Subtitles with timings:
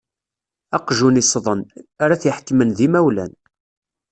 [0.77, 1.61] Aqjun iṣṣḍen,
[2.03, 3.33] ara t-iḥekmen d imawlan.